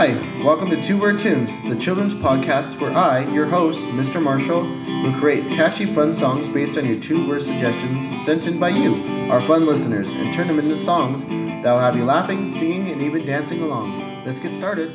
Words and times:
Hi, 0.00 0.12
welcome 0.44 0.70
to 0.70 0.80
Two 0.80 0.96
Word 0.96 1.18
Tunes, 1.18 1.60
the 1.62 1.74
children's 1.74 2.14
podcast 2.14 2.80
where 2.80 2.92
I, 2.92 3.28
your 3.32 3.46
host, 3.46 3.88
Mr. 3.88 4.22
Marshall, 4.22 4.62
will 5.02 5.12
create 5.18 5.44
catchy, 5.48 5.92
fun 5.92 6.12
songs 6.12 6.48
based 6.48 6.78
on 6.78 6.86
your 6.86 7.00
two 7.00 7.28
word 7.28 7.42
suggestions 7.42 8.08
sent 8.24 8.46
in 8.46 8.60
by 8.60 8.68
you, 8.68 9.02
our 9.28 9.40
fun 9.40 9.66
listeners, 9.66 10.12
and 10.12 10.32
turn 10.32 10.46
them 10.46 10.60
into 10.60 10.76
songs 10.76 11.24
that 11.24 11.72
will 11.72 11.80
have 11.80 11.96
you 11.96 12.04
laughing, 12.04 12.46
singing, 12.46 12.92
and 12.92 13.02
even 13.02 13.26
dancing 13.26 13.60
along. 13.60 14.22
Let's 14.24 14.38
get 14.38 14.54
started. 14.54 14.94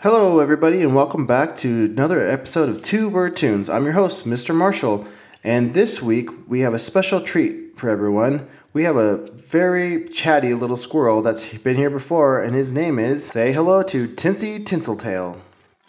Hello, 0.00 0.38
everybody, 0.38 0.82
and 0.82 0.94
welcome 0.94 1.24
back 1.24 1.56
to 1.56 1.86
another 1.86 2.28
episode 2.28 2.68
of 2.68 2.82
Two 2.82 3.08
Word 3.08 3.38
Tunes. 3.38 3.70
I'm 3.70 3.84
your 3.84 3.94
host, 3.94 4.26
Mr. 4.26 4.54
Marshall, 4.54 5.06
and 5.42 5.72
this 5.72 6.02
week 6.02 6.28
we 6.46 6.60
have 6.60 6.74
a 6.74 6.78
special 6.78 7.22
treat 7.22 7.78
for 7.78 7.88
everyone. 7.88 8.46
We 8.74 8.84
have 8.84 8.96
a 8.96 9.18
very 9.18 10.08
chatty 10.08 10.54
little 10.54 10.78
squirrel 10.78 11.20
that's 11.20 11.58
been 11.58 11.76
here 11.76 11.90
before, 11.90 12.42
and 12.42 12.54
his 12.54 12.72
name 12.72 12.98
is 12.98 13.26
Say 13.26 13.52
Hello 13.52 13.82
to 13.82 14.08
Tinsy 14.08 14.64
Tinseltail. 14.64 15.36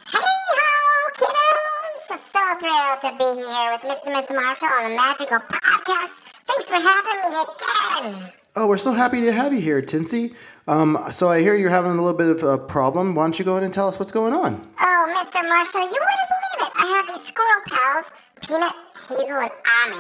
Hey 0.06 0.20
ho, 0.20 1.10
kiddos! 1.16 2.20
So 2.20 2.42
thrilled 2.60 3.02
to 3.04 3.18
be 3.18 3.42
here 3.42 3.72
with 3.72 3.84
Mr. 3.84 4.14
Mr. 4.14 4.36
Marshall 4.36 4.68
on 4.68 4.90
the 4.90 4.98
Magical 4.98 5.40
Podcast. 5.40 6.12
Thanks 6.46 6.66
for 6.66 6.76
having 6.76 7.22
me 7.22 8.18
again. 8.18 8.34
Oh, 8.58 8.68
we're 8.68 8.78
so 8.78 8.92
happy 8.92 9.22
to 9.22 9.32
have 9.32 9.54
you 9.54 9.62
here, 9.62 9.82
Tinsy. 9.82 10.36
Um, 10.68 11.00
so 11.10 11.30
I 11.30 11.40
hear 11.40 11.56
you're 11.56 11.70
having 11.70 11.92
a 11.92 12.04
little 12.04 12.18
bit 12.18 12.28
of 12.28 12.44
a 12.44 12.58
problem. 12.58 13.16
Why 13.16 13.24
don't 13.24 13.40
you 13.40 13.46
go 13.46 13.58
in 13.58 13.64
and 13.64 13.74
tell 13.74 13.88
us 13.88 13.98
what's 13.98 14.12
going 14.12 14.34
on? 14.34 14.62
Oh, 14.82 15.24
Mr. 15.24 15.42
Marshall, 15.48 15.80
you 15.80 15.88
wouldn't 15.88 16.30
believe 16.60 16.68
it. 16.68 16.74
I 16.76 16.86
have 16.98 17.08
these 17.08 17.26
squirrel 17.28 17.62
pals, 17.70 18.06
Peanut, 18.42 18.74
Hazel, 19.08 19.40
and 19.40 19.52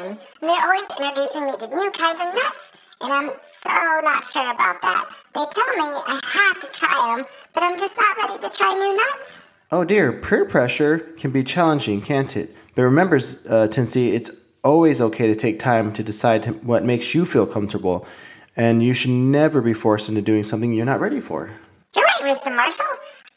Almond, 0.03 0.19
and 0.41 0.49
they're 0.49 0.61
always 0.61 0.83
introducing 0.99 1.45
me 1.45 1.53
to 1.59 1.67
new 1.73 1.91
kinds 1.91 2.19
of 2.19 2.35
nuts. 2.35 2.72
And 3.03 3.11
I'm 3.11 3.31
so 3.41 3.69
not 4.01 4.25
sure 4.25 4.49
about 4.49 4.81
that. 4.81 5.05
They 5.35 5.43
tell 5.53 5.67
me 5.75 6.01
I 6.07 6.21
have 6.23 6.61
to 6.61 6.67
try 6.79 7.15
them, 7.17 7.25
but 7.53 7.61
I'm 7.61 7.77
just 7.77 7.97
not 7.97 8.15
ready 8.17 8.41
to 8.41 8.49
try 8.57 8.73
new 8.73 8.95
nuts. 8.95 9.41
Oh 9.73 9.83
dear, 9.83 10.13
peer 10.13 10.45
pressure 10.45 10.99
can 11.17 11.31
be 11.31 11.43
challenging, 11.43 11.99
can't 11.99 12.37
it? 12.37 12.55
But 12.75 12.83
remember, 12.83 13.17
uh, 13.17 13.67
Tinsy, 13.67 14.13
it's 14.13 14.31
always 14.63 15.01
okay 15.01 15.27
to 15.27 15.35
take 15.35 15.59
time 15.59 15.91
to 15.91 16.01
decide 16.01 16.63
what 16.63 16.85
makes 16.85 17.13
you 17.13 17.25
feel 17.25 17.45
comfortable, 17.45 18.07
and 18.55 18.81
you 18.81 18.93
should 18.93 19.11
never 19.11 19.61
be 19.61 19.73
forced 19.73 20.07
into 20.07 20.21
doing 20.21 20.45
something 20.45 20.73
you're 20.73 20.85
not 20.85 21.01
ready 21.01 21.19
for. 21.19 21.51
You're 21.93 22.05
right, 22.05 22.21
Mr. 22.21 22.55
Marshall. 22.55 22.85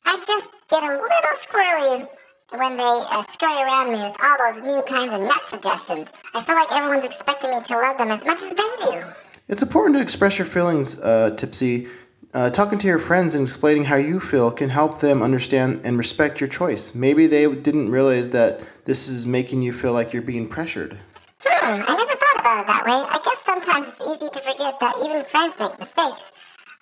I 0.05 0.23
just 0.25 0.53
get 0.71 0.85
a 0.85 0.93
little 0.93 1.09
squirrely 1.41 2.09
when 2.51 2.77
they 2.77 2.85
uh, 2.85 3.25
scurry 3.25 3.61
around 3.63 3.91
me 3.91 3.99
with 3.99 4.17
all 4.23 4.39
those 4.39 4.63
new 4.63 4.83
kinds 4.83 5.13
of 5.13 5.21
nut 5.23 5.45
suggestions. 5.49 6.13
I 6.35 6.43
feel 6.45 6.55
like 6.55 6.71
everyone's 6.71 7.05
expecting 7.05 7.51
me 7.51 7.61
to 7.61 7.75
love 7.75 7.99
them 7.99 8.13
as 8.13 8.25
much 8.25 8.43
as 8.43 8.51
they 8.51 8.91
do. 9.01 9.05
It's 9.49 9.63
important 9.63 9.97
to 9.97 10.03
express 10.03 10.39
your 10.39 10.47
feelings, 10.47 11.01
uh, 11.01 11.31
Tipsy. 11.37 11.87
Uh, 12.35 12.51
talking 12.51 12.79
to 12.79 12.87
your 12.87 12.99
friends 12.99 13.35
and 13.35 13.45
explaining 13.45 13.85
how 13.85 13.97
you 13.97 14.21
feel 14.21 14.51
can 14.51 14.69
help 14.69 15.01
them 15.01 15.23
understand 15.23 15.81
and 15.85 15.97
respect 15.97 16.41
your 16.41 16.49
choice. 16.49 16.95
Maybe 16.95 17.27
they 17.27 17.51
didn't 17.55 17.91
realize 17.91 18.31
that 18.31 18.61
this 18.85 19.09
is 19.09 19.27
making 19.27 19.63
you 19.63 19.73
feel 19.73 19.93
like 19.93 20.13
you're 20.13 20.21
being 20.21 20.47
pressured. 20.47 20.99
Hmm, 21.41 21.83
I 21.87 21.97
never 21.97 22.13
thought 22.13 22.41
about 22.41 22.61
it 22.61 22.67
that 22.67 22.85
way. 22.85 23.07
I 23.09 23.21
guess 23.25 23.43
sometimes 23.45 23.89
it's 23.89 24.01
easy 24.01 24.31
to 24.31 24.41
forget 24.41 24.79
that 24.81 24.97
even 25.03 25.25
friends 25.25 25.55
make 25.59 25.79
mistakes. 25.79 26.33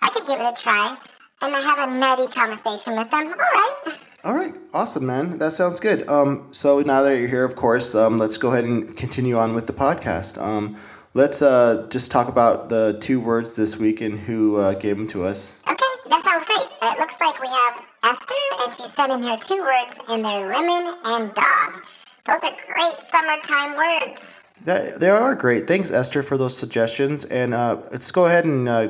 I 0.01 0.09
could 0.09 0.27
give 0.27 0.39
it 0.39 0.43
a 0.43 0.61
try 0.61 0.97
and 1.41 1.55
I 1.55 1.61
have 1.61 1.87
a 1.87 1.91
nutty 1.93 2.27
conversation 2.27 2.97
with 2.97 3.11
them. 3.11 3.27
All 3.27 3.35
right. 3.35 3.95
All 4.25 4.33
right, 4.33 4.55
awesome, 4.73 5.05
man. 5.05 5.37
That 5.37 5.53
sounds 5.53 5.79
good. 5.79 6.09
Um, 6.09 6.47
so 6.51 6.79
now 6.81 7.03
that 7.03 7.19
you're 7.19 7.29
here, 7.29 7.45
of 7.45 7.55
course, 7.55 7.93
um, 7.93 8.17
let's 8.17 8.37
go 8.37 8.51
ahead 8.51 8.63
and 8.63 8.97
continue 8.97 9.37
on 9.37 9.53
with 9.53 9.67
the 9.67 9.73
podcast. 9.73 10.41
Um, 10.41 10.77
Let's 11.15 11.41
uh, 11.41 11.87
just 11.89 12.11
talk 12.11 12.27
about 12.27 12.67
the 12.67 12.97
two 12.99 13.21
words 13.21 13.55
this 13.55 13.77
week 13.77 14.01
and 14.01 14.19
who 14.19 14.57
uh, 14.57 14.73
gave 14.73 14.97
them 14.97 15.07
to 15.07 15.23
us. 15.23 15.61
Okay, 15.65 16.09
that 16.09 16.21
sounds 16.25 16.45
great. 16.45 16.67
It 16.81 16.99
looks 16.99 17.15
like 17.21 17.39
we 17.39 17.47
have 17.47 17.81
Esther, 18.03 18.35
and 18.59 18.75
she 18.75 18.85
sent 18.85 19.13
in 19.13 19.23
her 19.23 19.37
two 19.37 19.61
words, 19.61 19.97
and 20.09 20.25
they're 20.25 20.49
lemon 20.49 20.97
and 21.05 21.33
dog. 21.33 21.85
Those 22.25 22.43
are 22.43 22.57
great 22.67 22.95
summertime 23.09 23.77
words. 23.77 24.23
That, 24.65 24.99
they 24.99 25.09
are 25.09 25.35
great. 25.35 25.67
Thanks, 25.67 25.89
Esther, 25.89 26.21
for 26.21 26.37
those 26.37 26.57
suggestions. 26.57 27.23
And 27.23 27.53
uh, 27.53 27.77
let's 27.93 28.11
go 28.11 28.25
ahead 28.25 28.43
and 28.43 28.67
uh, 28.67 28.89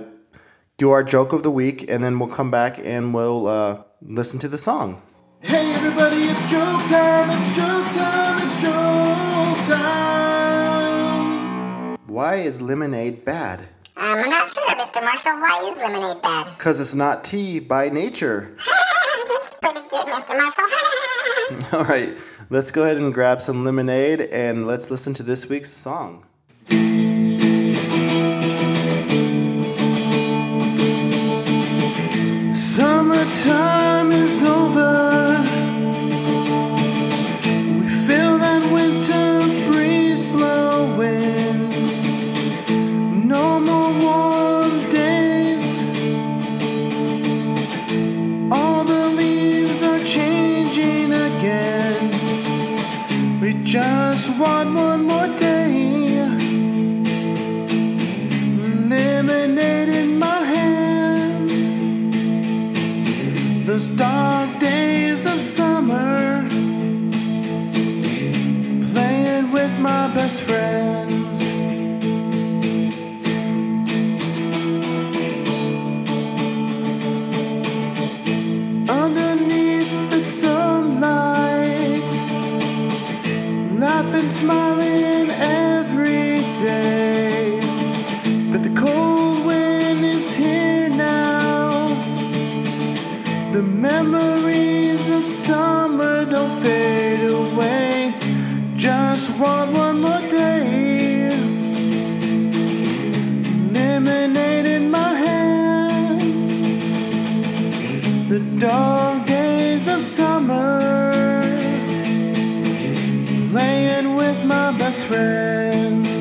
do 0.78 0.90
our 0.90 1.04
joke 1.04 1.32
of 1.32 1.44
the 1.44 1.52
week, 1.52 1.88
and 1.88 2.04
then 2.04 2.18
we'll 2.18 2.30
come 2.30 2.50
back 2.50 2.80
and 2.80 3.14
we'll 3.14 3.46
uh, 3.46 3.84
listen 4.02 4.40
to 4.40 4.48
the 4.48 4.58
song. 4.58 5.04
Hey, 5.42 5.74
everybody, 5.74 6.24
it's 6.24 6.50
joke 6.50 6.90
time! 6.90 7.30
It's 7.30 7.56
joke 7.56 7.86
time! 7.94 8.48
It's 8.48 8.62
joke 8.64 9.78
time! 9.78 10.15
Why 12.08 12.36
is 12.36 12.62
lemonade 12.62 13.26
bad? 13.26 13.62
Um, 13.98 14.20
I'm 14.20 14.30
not 14.30 14.54
sure, 14.54 14.68
Mr. 14.76 15.02
Marshall. 15.02 15.40
Why 15.42 15.72
is 15.72 15.78
lemonade 15.78 16.22
bad? 16.22 16.48
Because 16.58 16.80
it's 16.80 16.94
not 16.94 17.24
tea 17.24 17.60
by 17.60 17.90
nature. 17.90 18.56
That's 19.28 19.54
pretty 19.60 19.82
good, 19.90 20.06
Mr. 20.08 20.38
Marshall. 20.38 21.78
All 21.80 21.86
right, 21.86 22.18
let's 22.50 22.72
go 22.72 22.84
ahead 22.84 22.98
and 22.98 23.14
grab 23.14 23.42
some 23.42 23.64
lemonade 23.64 24.22
and 24.22 24.68
let's 24.68 24.92
listen 24.92 25.14
to 25.16 25.24
this 25.24 25.50
week's 25.50 25.72
song. 25.72 26.26
Just 54.26 54.40
want 54.40 54.74
one 54.74 55.04
more 55.04 55.28
day. 55.36 56.26
Lemonade 58.90 59.90
in 59.90 60.18
my 60.18 60.40
hand. 60.54 61.50
Those 63.68 63.90
dark 63.90 64.60
days 64.60 65.28
of 65.28 65.40
summer. 65.40 66.48
Playing 68.94 69.52
with 69.52 69.78
my 69.80 70.08
best 70.16 70.42
friends. 70.42 71.15
Dark 108.86 109.26
days 109.26 109.88
of 109.88 110.04
summer. 110.04 111.42
Playing 113.52 114.16
with 114.16 114.40
my 114.46 114.78
best 114.78 115.06
friends. 115.06 116.15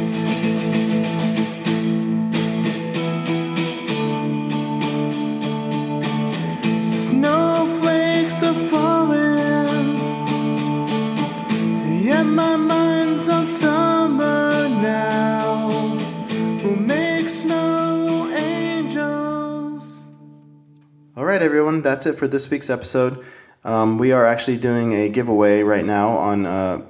Right, 21.35 21.43
everyone, 21.43 21.83
that's 21.83 22.07
it 22.07 22.17
for 22.17 22.29
this 22.29 22.49
week's 22.49 22.71
episode. 22.71 23.25
Um, 23.65 23.99
we 23.99 24.13
are 24.13 24.25
actually 24.25 24.57
doing 24.57 24.93
a 24.93 25.09
giveaway 25.09 25.63
right 25.63 25.85
now 25.85 26.11
on. 26.11 26.47
Uh, 26.47 26.83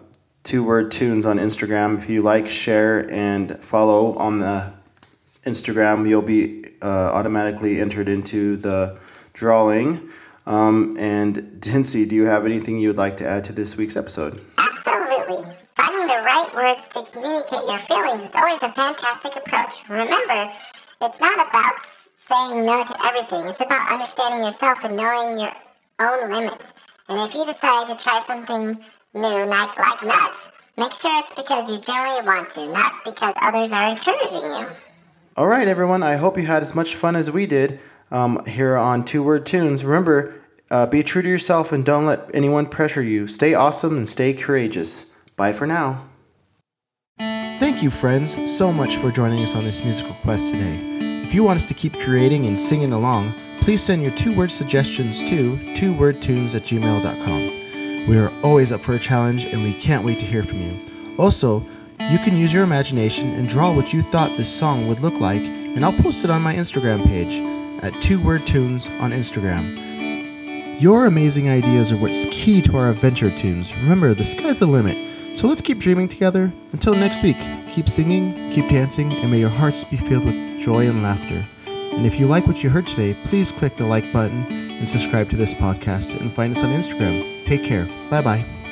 two 0.43 0.62
word 0.62 0.91
tunes 0.91 1.25
on 1.25 1.38
Instagram. 1.38 1.96
If 1.96 2.11
you 2.11 2.20
like, 2.20 2.46
share, 2.46 3.11
and 3.11 3.58
follow 3.64 4.14
on 4.19 4.41
the 4.41 4.70
Instagram, 5.44 6.06
you'll 6.06 6.20
be 6.20 6.62
uh, 6.82 6.87
automatically 6.87 7.81
entered 7.81 8.11
into 8.11 8.56
the 8.56 8.99
drawing. 9.32 10.11
Um, 10.46 10.94
and 10.99 11.37
Tinsy, 11.61 12.06
do 12.06 12.14
you 12.14 12.26
have 12.26 12.44
anything 12.44 12.79
you 12.79 12.88
would 12.88 12.99
like 12.99 13.17
to 13.17 13.26
add 13.26 13.44
to 13.44 13.55
this 13.55 13.79
week's 13.79 13.96
episode? 13.96 14.44
Absolutely. 14.58 15.55
Finding 15.75 16.06
the 16.06 16.23
right 16.23 16.50
words 16.55 16.91
to 16.91 17.02
communicate 17.11 17.67
your 17.67 17.79
feelings 17.79 18.25
is 18.25 18.35
always 18.35 18.62
a 18.62 18.70
fantastic 18.70 19.37
approach. 19.37 19.88
Remember, 19.88 20.52
It's 21.00 21.20
not 21.20 21.49
about 21.49 21.81
saying 22.26 22.64
no 22.64 22.84
to 22.84 23.06
everything. 23.06 23.46
It's 23.46 23.60
about 23.60 23.92
understanding 23.92 24.44
yourself 24.44 24.82
and 24.82 24.96
knowing 24.96 25.38
your 25.38 25.52
own 26.00 26.30
limits. 26.30 26.72
And 27.08 27.20
if 27.20 27.34
you 27.34 27.44
decide 27.44 27.88
to 27.88 28.02
try 28.02 28.22
something 28.26 28.78
new, 29.12 29.44
like, 29.44 29.78
like 29.78 30.02
nuts, 30.02 30.50
make 30.78 30.94
sure 30.94 31.20
it's 31.20 31.34
because 31.34 31.70
you 31.70 31.78
genuinely 31.78 32.26
want 32.26 32.50
to, 32.50 32.66
not 32.72 33.04
because 33.04 33.34
others 33.42 33.72
are 33.72 33.90
encouraging 33.90 34.42
you. 34.42 34.66
All 35.36 35.46
right, 35.46 35.68
everyone. 35.68 36.02
I 36.02 36.16
hope 36.16 36.38
you 36.38 36.46
had 36.46 36.62
as 36.62 36.74
much 36.74 36.94
fun 36.94 37.14
as 37.14 37.30
we 37.30 37.44
did 37.44 37.78
um, 38.10 38.42
here 38.46 38.76
on 38.76 39.04
Two 39.04 39.22
Word 39.22 39.44
Tunes. 39.44 39.84
Remember, 39.84 40.34
uh, 40.70 40.86
be 40.86 41.02
true 41.02 41.20
to 41.20 41.28
yourself 41.28 41.72
and 41.72 41.84
don't 41.84 42.06
let 42.06 42.34
anyone 42.34 42.66
pressure 42.66 43.02
you. 43.02 43.26
Stay 43.26 43.52
awesome 43.52 43.98
and 43.98 44.08
stay 44.08 44.32
courageous. 44.32 45.12
Bye 45.36 45.52
for 45.52 45.66
now. 45.66 46.08
Thank 47.18 47.82
you, 47.82 47.90
friends, 47.90 48.50
so 48.50 48.72
much 48.72 48.96
for 48.96 49.10
joining 49.10 49.42
us 49.42 49.54
on 49.54 49.64
this 49.64 49.84
musical 49.84 50.14
quest 50.14 50.52
today. 50.52 51.03
If 51.24 51.32
you 51.32 51.42
want 51.42 51.56
us 51.56 51.64
to 51.66 51.74
keep 51.74 51.96
creating 51.96 52.44
and 52.44 52.56
singing 52.56 52.92
along, 52.92 53.34
please 53.62 53.82
send 53.82 54.02
your 54.02 54.12
two 54.12 54.34
word 54.34 54.52
suggestions 54.52 55.24
to 55.24 55.56
twowordtunes 55.72 56.54
at 56.54 56.64
gmail.com. 56.64 58.06
We 58.06 58.18
are 58.18 58.30
always 58.42 58.70
up 58.70 58.82
for 58.82 58.92
a 58.92 58.98
challenge 58.98 59.46
and 59.46 59.64
we 59.64 59.72
can't 59.72 60.04
wait 60.04 60.20
to 60.20 60.26
hear 60.26 60.42
from 60.42 60.60
you. 60.60 60.78
Also, 61.16 61.64
you 62.10 62.18
can 62.18 62.36
use 62.36 62.52
your 62.52 62.62
imagination 62.62 63.32
and 63.32 63.48
draw 63.48 63.72
what 63.72 63.90
you 63.90 64.02
thought 64.02 64.36
this 64.36 64.54
song 64.54 64.86
would 64.86 65.00
look 65.00 65.18
like, 65.18 65.40
and 65.40 65.82
I'll 65.82 65.94
post 65.94 66.24
it 66.24 66.30
on 66.30 66.42
my 66.42 66.54
Instagram 66.54 67.06
page 67.06 67.40
at 67.82 68.02
Two 68.02 68.20
Word 68.20 68.46
Tunes 68.46 68.90
on 69.00 69.10
Instagram. 69.10 69.80
Your 70.78 71.06
amazing 71.06 71.48
ideas 71.48 71.90
are 71.90 71.96
what's 71.96 72.26
key 72.26 72.60
to 72.60 72.76
our 72.76 72.90
adventure 72.90 73.34
tunes. 73.34 73.74
Remember, 73.76 74.12
the 74.12 74.24
sky's 74.24 74.58
the 74.58 74.66
limit. 74.66 74.98
So 75.34 75.48
let's 75.48 75.62
keep 75.62 75.78
dreaming 75.78 76.08
together. 76.08 76.52
Until 76.72 76.94
next 76.94 77.22
week, 77.22 77.38
keep 77.70 77.88
singing, 77.88 78.50
keep 78.50 78.68
dancing, 78.68 79.10
and 79.12 79.30
may 79.30 79.40
your 79.40 79.48
hearts 79.48 79.84
be 79.84 79.96
filled 79.96 80.26
with 80.26 80.53
joy 80.64 80.88
and 80.88 81.02
laughter. 81.02 81.46
And 81.66 82.06
if 82.06 82.19
you 82.19 82.26
like 82.26 82.46
what 82.46 82.64
you 82.64 82.70
heard 82.70 82.87
today, 82.87 83.14
please 83.25 83.52
click 83.52 83.76
the 83.76 83.87
like 83.87 84.11
button 84.12 84.46
and 84.50 84.88
subscribe 84.88 85.28
to 85.31 85.37
this 85.37 85.52
podcast 85.52 86.19
and 86.19 86.32
find 86.32 86.56
us 86.56 86.62
on 86.62 86.70
Instagram. 86.70 87.44
Take 87.44 87.62
care. 87.62 87.87
Bye 88.11 88.22
bye. 88.22 88.63